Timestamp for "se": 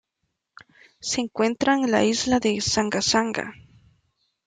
0.99-1.21